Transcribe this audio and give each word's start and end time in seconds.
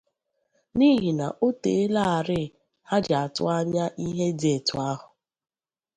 n'ihi 0.77 1.11
na 1.19 1.27
o 1.45 1.47
teelarị 1.61 2.41
ha 2.89 2.97
ji 3.05 3.13
atụ 3.23 3.43
anya 3.57 3.85
ihe 4.05 4.27
dị 4.39 4.49
etu 4.57 4.75
ahụ. 4.89 5.07